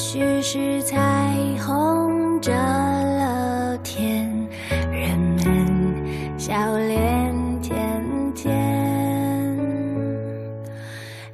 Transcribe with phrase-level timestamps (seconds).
[0.00, 0.96] 也许是彩
[1.58, 4.26] 虹遮了天，
[4.90, 8.02] 人们笑脸甜
[8.34, 8.50] 甜。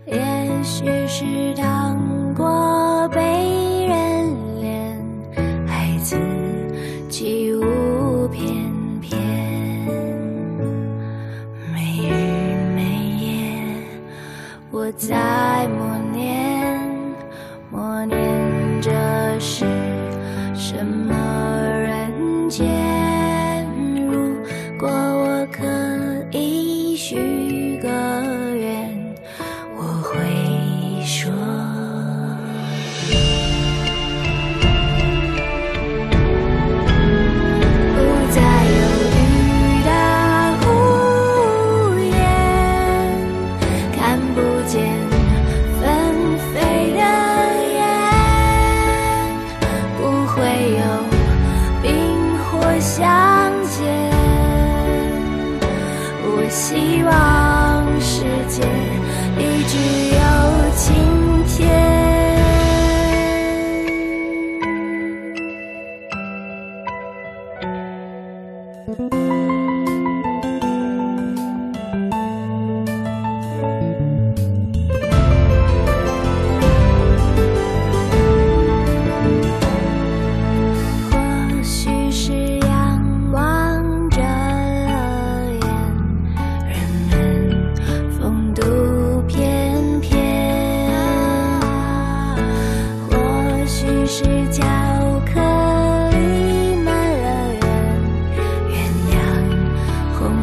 [0.04, 0.20] 也
[0.64, 1.96] 许是糖
[2.34, 3.20] 果被
[3.86, 4.66] 人怜，
[5.64, 6.16] 孩子
[7.08, 8.44] 起舞翩
[9.00, 9.16] 翩。
[11.72, 12.10] 没日
[12.74, 12.82] 没
[13.20, 13.62] 夜，
[14.72, 15.85] 我在梦
[26.96, 27.35] 许。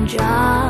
[0.05, 0.62] John.